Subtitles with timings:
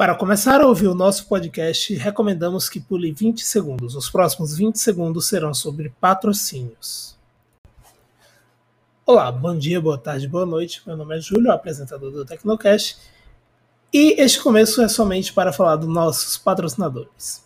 [0.00, 3.94] Para começar a ouvir o nosso podcast, recomendamos que pule 20 segundos.
[3.94, 7.18] Os próximos 20 segundos serão sobre patrocínios.
[9.04, 10.80] Olá, bom dia, boa tarde, boa noite.
[10.86, 12.96] Meu nome é Júlio, apresentador do Tecnocast,
[13.92, 17.44] e este começo é somente para falar dos nossos patrocinadores.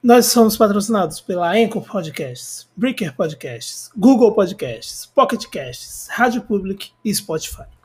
[0.00, 7.12] Nós somos patrocinados pela Anchor Podcasts, Breaker Podcasts, Google Podcasts, Pocket Casts, Rádio Public e
[7.12, 7.75] Spotify.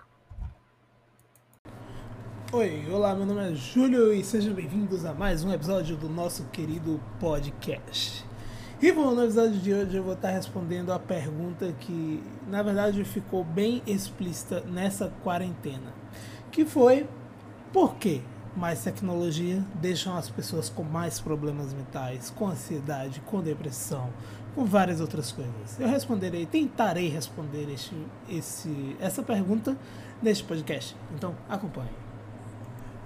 [2.53, 6.43] Oi, olá, meu nome é Júlio e sejam bem-vindos a mais um episódio do nosso
[6.51, 8.25] querido podcast.
[8.81, 13.05] E bom, no episódio de hoje eu vou estar respondendo a pergunta que, na verdade,
[13.05, 15.93] ficou bem explícita nessa quarentena,
[16.51, 17.07] que foi
[17.71, 18.21] por que
[18.53, 24.09] mais tecnologia deixam as pessoas com mais problemas mentais, com ansiedade, com depressão,
[24.53, 25.79] com várias outras coisas.
[25.79, 27.73] Eu responderei, tentarei responder
[28.29, 29.77] esse, essa pergunta
[30.21, 30.97] neste podcast.
[31.15, 32.00] Então, acompanhe.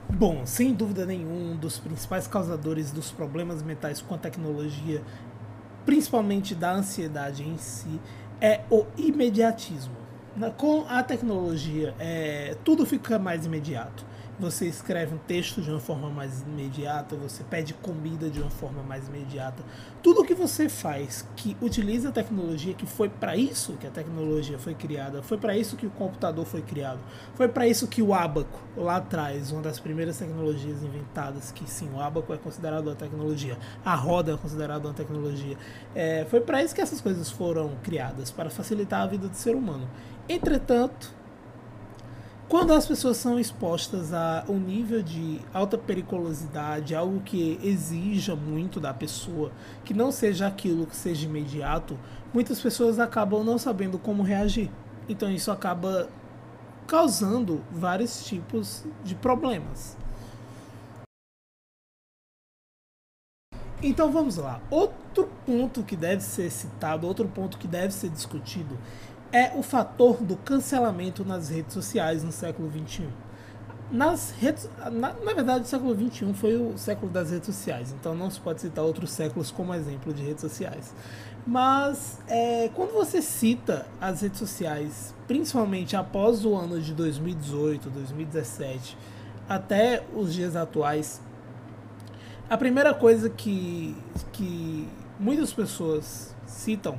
[0.10, 5.02] Bom, sem dúvida nenhuma, um dos principais causadores dos problemas mentais com a tecnologia,
[5.86, 8.00] principalmente da ansiedade em si,
[8.40, 9.96] é o imediatismo.
[10.58, 14.06] Com a tecnologia, é, tudo fica mais imediato
[14.40, 18.84] você escreve um texto de uma forma mais imediata, você pede comida de uma forma
[18.84, 19.64] mais imediata.
[20.04, 24.60] Tudo que você faz que utiliza a tecnologia, que foi para isso que a tecnologia
[24.60, 27.00] foi criada, foi para isso que o computador foi criado,
[27.34, 31.90] foi para isso que o ábaco, lá atrás, uma das primeiras tecnologias inventadas, que sim,
[31.94, 35.58] o ábaco é considerado uma tecnologia, a roda é considerada uma tecnologia,
[35.94, 39.56] é, foi para isso que essas coisas foram criadas, para facilitar a vida do ser
[39.56, 39.88] humano.
[40.28, 41.14] Entretanto,
[42.48, 48.80] quando as pessoas são expostas a um nível de alta periculosidade, algo que exija muito
[48.80, 49.52] da pessoa,
[49.84, 51.98] que não seja aquilo que seja imediato,
[52.34, 54.70] muitas pessoas acabam não sabendo como reagir.
[55.10, 56.08] Então isso acaba
[56.88, 59.98] causando vários tipos de problemas.
[63.82, 64.62] Então vamos lá.
[64.70, 68.78] Outro ponto que deve ser citado, outro ponto que deve ser discutido
[69.36, 73.06] é o fator do cancelamento nas redes sociais no século XXI.
[73.92, 78.16] Nas redes, na, na verdade, o século XXI foi o século das redes sociais, então
[78.16, 80.96] não se pode citar outros séculos como exemplo de redes sociais.
[81.46, 88.98] Mas é, quando você cita as redes sociais, principalmente após o ano de 2018, 2017,
[89.50, 91.22] até os dias atuais,
[92.50, 93.98] a primeira coisa que,
[94.32, 94.88] que
[95.20, 96.98] muitas pessoas citam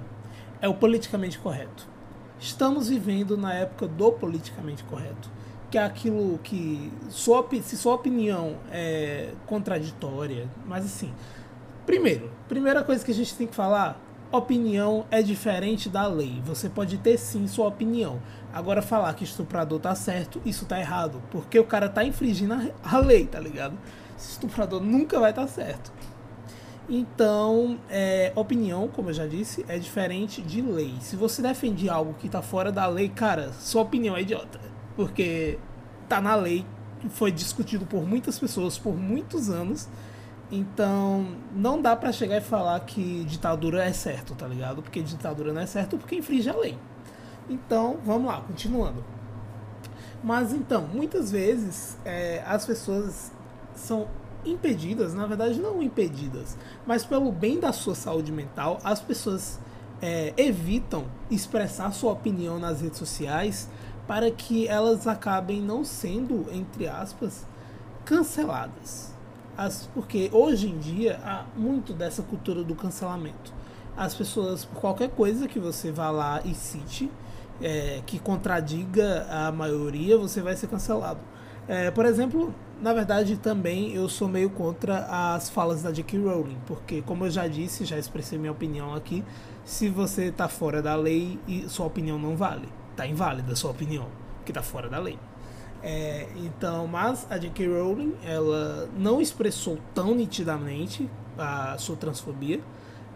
[0.60, 1.95] é o politicamente correto.
[2.38, 5.30] Estamos vivendo na época do politicamente correto,
[5.70, 11.12] que é aquilo que sua, se sua opinião é contraditória, mas assim,
[11.86, 13.98] primeiro, primeira coisa que a gente tem que falar,
[14.30, 16.40] opinião é diferente da lei.
[16.44, 18.20] Você pode ter sim sua opinião.
[18.52, 22.98] Agora falar que estuprador tá certo, isso tá errado, porque o cara tá infringindo a,
[22.98, 23.76] lei, tá ligado?
[24.18, 25.92] Estuprador nunca vai estar tá certo.
[26.88, 30.94] Então, é, opinião, como eu já disse, é diferente de lei.
[31.00, 34.60] Se você defende algo que está fora da lei, cara, sua opinião é idiota.
[34.94, 35.58] Porque
[36.08, 36.64] tá na lei,
[37.10, 39.88] foi discutido por muitas pessoas por muitos anos.
[40.50, 44.80] Então, não dá para chegar e falar que ditadura é certo, tá ligado?
[44.80, 46.78] Porque ditadura não é certo porque infringe a lei.
[47.50, 49.04] Então, vamos lá, continuando.
[50.22, 53.32] Mas então, muitas vezes é, as pessoas
[53.74, 54.06] são
[54.46, 59.58] impedidas, na verdade não impedidas, mas pelo bem da sua saúde mental, as pessoas
[60.00, 63.68] é, evitam expressar sua opinião nas redes sociais
[64.06, 67.44] para que elas acabem não sendo, entre aspas,
[68.04, 69.12] canceladas.
[69.56, 73.52] As, porque hoje em dia há muito dessa cultura do cancelamento.
[73.96, 77.10] As pessoas, por qualquer coisa que você vá lá e cite,
[77.60, 81.20] é, que contradiga a maioria, você vai ser cancelado.
[81.66, 86.18] É, por exemplo, na verdade, também eu sou meio contra as falas da J.K.
[86.18, 89.24] Rowling, porque, como eu já disse, já expressei minha opinião aqui,
[89.64, 91.38] se você está fora da lei
[91.68, 94.06] sua opinião não vale, está inválida a sua opinião,
[94.44, 95.18] que está fora da lei.
[95.82, 97.66] É, então, mas a J.K.
[97.66, 101.08] Rowling, ela não expressou tão nitidamente
[101.38, 102.60] a sua transfobia,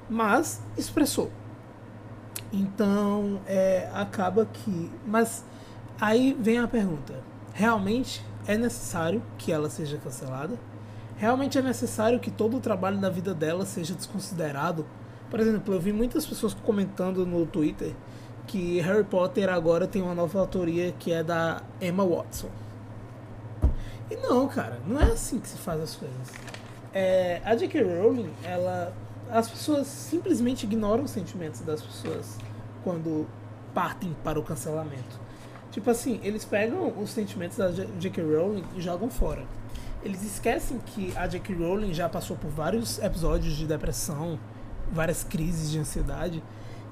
[0.09, 1.31] mas expressou.
[2.53, 4.91] Então, é, acaba que.
[5.07, 5.45] Mas
[6.01, 7.15] aí vem a pergunta:
[7.52, 10.58] realmente é necessário que ela seja cancelada?
[11.17, 14.87] Realmente é necessário que todo o trabalho da vida dela seja desconsiderado?
[15.29, 17.94] Por exemplo, eu vi muitas pessoas comentando no Twitter
[18.47, 22.49] que Harry Potter agora tem uma nova autoria que é da Emma Watson.
[24.11, 26.32] E não, cara, não é assim que se faz as coisas.
[26.93, 27.81] É, a J.K.
[27.82, 28.93] Rowling, ela,
[29.31, 32.37] as pessoas simplesmente ignoram os sentimentos das pessoas
[32.82, 33.29] quando
[33.73, 35.20] partem para o cancelamento.
[35.71, 38.23] Tipo assim, eles pegam os sentimentos da J.K.
[38.23, 39.45] Rowling e jogam fora.
[40.03, 41.55] Eles esquecem que a J.K.
[41.55, 44.39] Rowling já passou por vários episódios de depressão,
[44.91, 46.43] várias crises de ansiedade.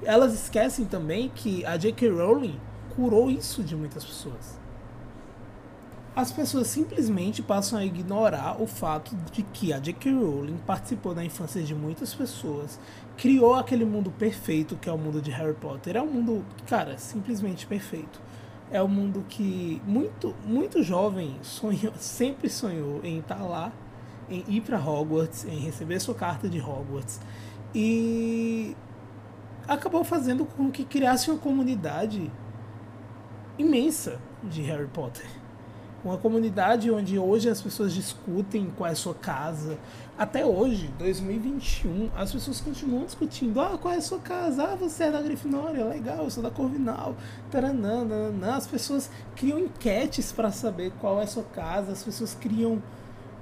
[0.03, 2.09] Elas esquecem também que a J.K.
[2.09, 2.57] Rowling
[2.95, 4.57] curou isso de muitas pessoas.
[6.15, 10.13] As pessoas simplesmente passam a ignorar o fato de que a J.K.
[10.13, 12.79] Rowling participou da infância de muitas pessoas,
[13.17, 15.97] criou aquele mundo perfeito que é o mundo de Harry Potter.
[15.97, 18.21] É um mundo, cara, simplesmente perfeito
[18.71, 23.71] é um mundo que muito, muito jovem sonhou, sempre sonhou em estar lá,
[24.29, 27.19] em ir para Hogwarts, em receber sua carta de Hogwarts.
[27.73, 28.75] E
[29.67, 32.31] acabou fazendo com que criasse uma comunidade
[33.57, 35.25] imensa de Harry Potter.
[36.03, 39.77] Uma comunidade onde hoje as pessoas discutem qual é a sua casa.
[40.17, 44.63] Até hoje, 2021, as pessoas continuam discutindo: ah, qual é a sua casa?
[44.63, 47.15] Ah, você é da Grifinória, legal, eu sou da Corvinal.
[47.51, 48.55] Taranã, nananã.
[48.55, 52.81] As pessoas criam enquetes para saber qual é a sua casa, as pessoas criam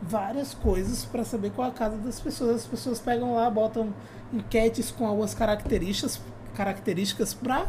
[0.02, 2.56] várias coisas para saber qual é a casa das pessoas.
[2.56, 3.94] As pessoas pegam lá, botam
[4.34, 6.20] enquetes com algumas características
[6.56, 7.68] características para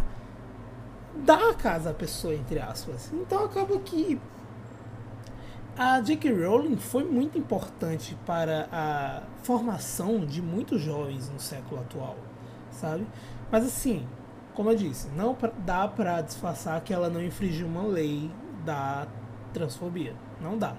[1.15, 3.11] dar a casa à pessoa, entre aspas.
[3.13, 4.19] Então acaba que
[5.79, 6.33] a J.K.
[6.33, 12.17] Rowling foi muito importante para a formação de muitos jovens no século atual,
[12.73, 13.07] sabe?
[13.49, 14.05] Mas assim,
[14.55, 18.29] como eu disse, não dá para disfarçar que ela não infringiu uma lei
[18.65, 19.07] da
[19.55, 20.17] transfobia.
[20.41, 20.75] Não dá.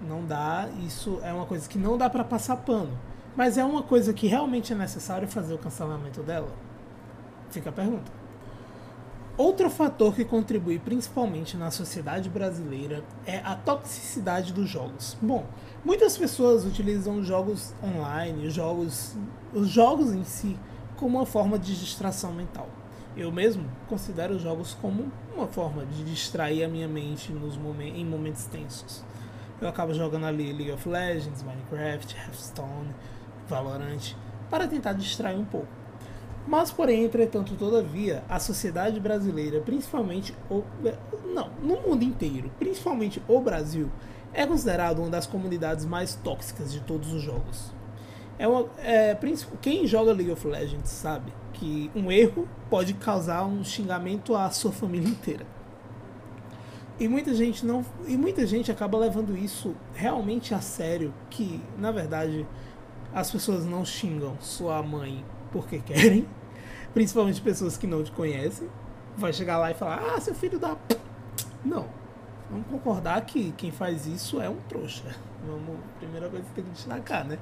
[0.00, 2.98] Não dá, isso é uma coisa que não dá para passar pano.
[3.36, 6.48] Mas é uma coisa que realmente é necessário fazer o cancelamento dela?
[7.50, 8.21] Fica a pergunta.
[9.36, 15.16] Outro fator que contribui principalmente na sociedade brasileira é a toxicidade dos jogos.
[15.22, 15.46] Bom,
[15.82, 19.16] muitas pessoas utilizam jogos online, jogos,
[19.54, 20.58] os jogos em si,
[20.96, 22.68] como uma forma de distração mental.
[23.16, 27.98] Eu mesmo considero os jogos como uma forma de distrair a minha mente nos momentos,
[27.98, 29.02] em momentos tensos.
[29.62, 32.94] Eu acabo jogando ali League of Legends, Minecraft, Hearthstone,
[33.48, 34.14] Valorant,
[34.50, 35.81] para tentar distrair um pouco.
[36.46, 40.64] Mas, porém, entretanto, todavia, a sociedade brasileira, principalmente o,
[41.32, 43.90] não, no mundo inteiro, principalmente o Brasil,
[44.32, 47.72] é considerado uma das comunidades mais tóxicas de todos os jogos.
[48.38, 49.16] É uma, é,
[49.60, 54.72] quem joga League of Legends sabe que um erro pode causar um xingamento à sua
[54.72, 55.46] família inteira.
[56.98, 61.90] E muita gente não, e muita gente acaba levando isso realmente a sério, que na
[61.90, 62.46] verdade
[63.14, 66.26] as pessoas não xingam sua mãe porque querem,
[66.94, 68.68] principalmente pessoas que não te conhecem,
[69.16, 70.76] vai chegar lá e falar: "Ah, seu filho da
[71.64, 71.86] Não.
[72.50, 75.04] Vamos concordar que quem faz isso é um trouxa.
[75.46, 77.38] Vamos, primeira coisa que tem que destacar, né?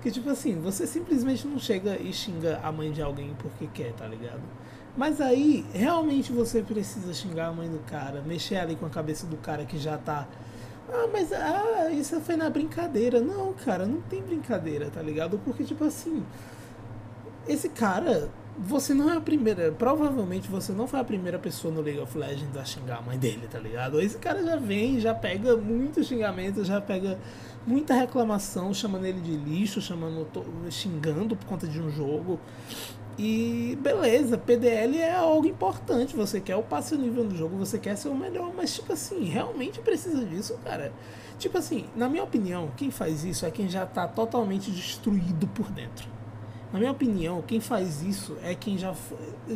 [0.00, 3.92] Que tipo assim, você simplesmente não chega e xinga a mãe de alguém porque quer,
[3.92, 4.40] tá ligado?
[4.96, 9.26] Mas aí, realmente você precisa xingar a mãe do cara, mexer ali com a cabeça
[9.26, 10.26] do cara que já tá.
[10.88, 13.20] Ah, mas ah, isso foi na brincadeira.
[13.20, 15.38] Não, cara, não tem brincadeira, tá ligado?
[15.44, 16.24] Porque, tipo assim,
[17.48, 19.70] esse cara, você não é a primeira.
[19.72, 23.18] Provavelmente você não foi a primeira pessoa no League of Legends a xingar a mãe
[23.18, 24.00] dele, tá ligado?
[24.00, 27.18] Esse cara já vem, já pega muito xingamento, já pega
[27.66, 30.26] muita reclamação, chamando ele de lixo, chamando,
[30.70, 32.40] xingando por conta de um jogo.
[33.18, 36.14] E beleza, PDL é algo importante.
[36.16, 39.24] Você quer o passe nível do jogo, você quer ser o melhor, mas tipo assim,
[39.24, 40.92] realmente precisa disso, cara.
[41.38, 45.70] Tipo assim, na minha opinião, quem faz isso é quem já tá totalmente destruído por
[45.70, 46.08] dentro.
[46.72, 48.94] Na minha opinião, quem faz isso é quem já,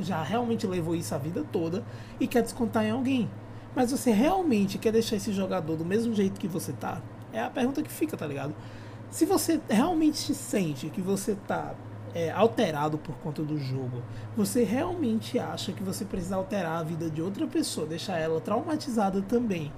[0.01, 1.83] já realmente levou isso a vida toda
[2.19, 3.29] e quer descontar em alguém.
[3.75, 7.01] Mas você realmente quer deixar esse jogador do mesmo jeito que você tá?
[7.33, 8.55] É a pergunta que fica, tá ligado?
[9.11, 11.75] Se você realmente sente que você tá
[12.15, 14.03] é, alterado por conta do jogo,
[14.37, 19.23] você realmente acha que você precisa alterar a vida de outra pessoa, deixar ela traumatizada
[19.23, 19.73] também.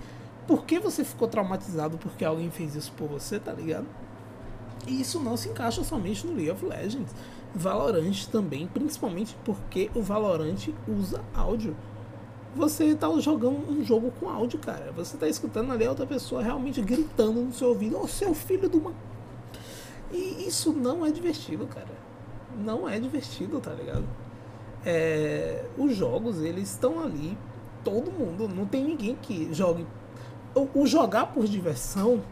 [0.47, 3.87] Por que você ficou traumatizado porque alguém fez isso por você, tá ligado?
[4.87, 7.15] E isso não se encaixa somente no League of Legends.
[7.55, 11.77] Valorant também, principalmente porque o Valorant usa áudio.
[12.55, 14.93] Você está jogando um jogo com áudio, cara.
[14.93, 18.35] Você está escutando ali a outra pessoa realmente gritando no seu ouvido, ô oh, seu
[18.35, 18.93] filho de uma.
[20.11, 22.03] E isso não é divertido, cara.
[22.59, 24.05] Não é divertido, tá ligado?
[24.85, 25.65] É...
[25.79, 27.37] Os jogos, eles estão ali,
[27.83, 29.87] todo mundo, não tem ninguém que jogue.
[30.55, 32.23] O, o jogar por diversão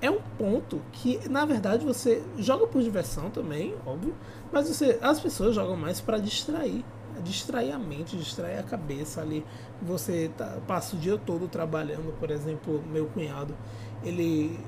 [0.00, 4.14] é um ponto que, na verdade, você joga por diversão também, óbvio,
[4.50, 6.84] mas você, as pessoas jogam mais para distrair,
[7.22, 9.44] distrair a mente, distrair a cabeça ali.
[9.82, 13.54] Você tá, passa o dia todo trabalhando, por exemplo, meu cunhado,
[14.02, 14.58] ele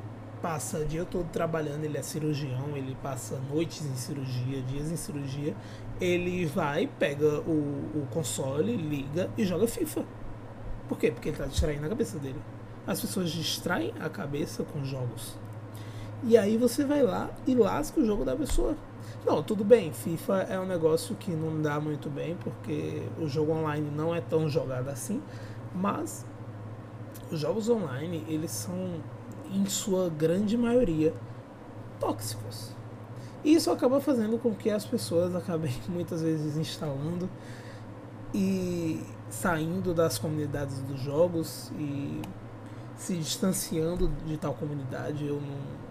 [0.43, 4.97] passa o dia todo trabalhando, ele é cirurgião, ele passa noites em cirurgia, dias em
[4.97, 5.57] cirurgia.
[6.01, 7.53] Ele vai, pega o,
[7.95, 10.05] o console, liga e joga FIFA.
[10.89, 11.12] Por quê?
[11.12, 12.41] Porque ele está distraindo a cabeça dele.
[12.87, 15.37] As pessoas distraem a cabeça com jogos.
[16.25, 18.77] E aí você vai lá e lasca o jogo da pessoa.
[19.25, 23.53] Não, tudo bem, FIFA é um negócio que não dá muito bem, porque o jogo
[23.53, 25.23] online não é tão jogado assim,
[25.75, 26.25] mas
[27.31, 29.01] os jogos online, eles são,
[29.51, 31.15] em sua grande maioria,
[31.99, 32.73] tóxicos.
[33.45, 37.29] E isso acaba fazendo com que as pessoas acabem muitas vezes instalando
[38.35, 42.21] e saindo das comunidades dos jogos e
[43.03, 45.27] se distanciando de tal comunidade.
[45.27, 45.83] Eu não.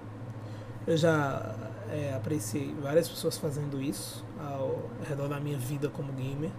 [0.88, 1.53] Eu já
[1.89, 6.50] é, apreciei várias pessoas fazendo isso ao redor da minha vida como gamer.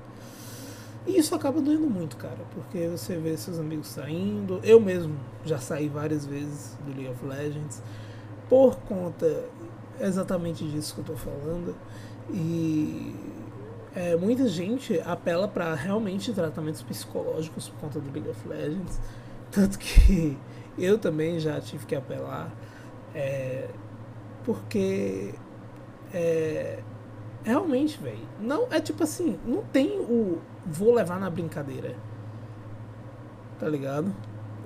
[1.06, 4.60] E isso acaba doendo muito, cara, porque você vê seus amigos saindo.
[4.62, 7.82] Eu mesmo já saí várias vezes do League of Legends
[8.48, 9.44] por conta
[9.98, 11.74] exatamente disso que eu tô falando.
[12.30, 13.16] E
[13.96, 19.00] é, muita gente apela para realmente tratamentos psicológicos por conta do League of Legends.
[19.52, 20.36] Tanto que
[20.76, 22.50] eu também já tive que apelar.
[23.14, 23.68] É,
[24.42, 25.34] porque
[26.12, 26.82] é,
[27.44, 31.94] realmente, velho, não é tipo assim, não tem o vou levar na brincadeira.
[33.58, 34.12] Tá ligado?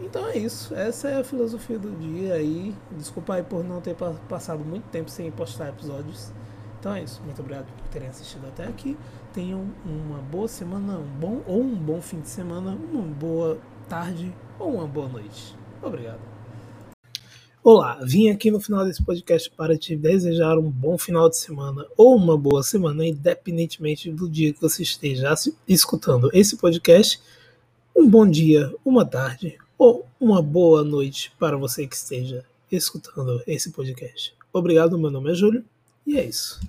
[0.00, 0.75] Então é isso.
[0.75, 2.75] Essa é a filosofia do dia aí.
[2.93, 3.95] Desculpa aí por não ter
[4.28, 6.33] passado muito tempo sem postar episódios.
[6.78, 7.21] Então é isso.
[7.25, 8.97] Muito obrigado por terem assistido até aqui.
[9.33, 14.33] Tenham uma boa semana, um bom ou um bom fim de semana, uma boa tarde
[14.58, 15.54] ou uma boa noite.
[15.82, 16.20] Obrigado.
[17.62, 21.84] Olá, vim aqui no final desse podcast para te desejar um bom final de semana
[21.96, 25.34] ou uma boa semana, independentemente do dia que você esteja
[25.66, 27.20] escutando esse podcast.
[27.94, 33.72] Um bom dia, uma tarde ou uma boa noite para você que esteja escutando esse
[33.72, 34.32] podcast.
[34.52, 35.64] Obrigado, meu nome é Júlio
[36.06, 36.60] e é isso.